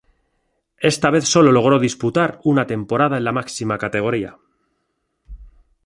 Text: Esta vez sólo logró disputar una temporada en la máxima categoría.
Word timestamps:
Esta 0.79 1.11
vez 1.11 1.25
sólo 1.25 1.51
logró 1.51 1.77
disputar 1.77 2.39
una 2.43 2.65
temporada 2.65 3.17
en 3.17 3.23
la 3.23 3.31
máxima 3.31 3.77
categoría. 3.77 4.35